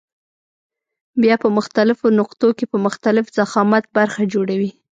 بیا 1.21 1.35
په 1.43 1.47
مختلفو 1.57 2.05
نقطو 2.19 2.49
کې 2.57 2.65
په 2.71 2.77
مختلف 2.85 3.25
ضخامت 3.37 3.83
برخه 3.97 4.21
جوړوي. 4.33 4.71